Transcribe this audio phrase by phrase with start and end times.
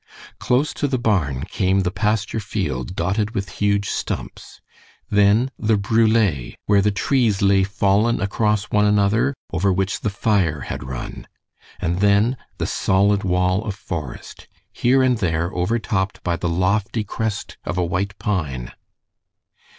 [0.39, 4.59] Close to the barn came the pasture field dotted with huge stumps,
[5.11, 10.61] then the brule where the trees lay fallen across one another, over which the fire
[10.61, 11.27] had run,
[11.79, 17.57] and then the solid wall of forest here and there overtopped by the lofty crest
[17.63, 18.71] of a white pine.